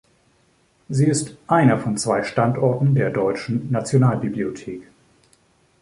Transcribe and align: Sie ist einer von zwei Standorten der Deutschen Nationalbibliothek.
Sie 0.89 1.05
ist 1.05 1.37
einer 1.45 1.77
von 1.77 1.95
zwei 1.95 2.23
Standorten 2.23 2.95
der 2.95 3.11
Deutschen 3.11 3.69
Nationalbibliothek. 3.71 4.81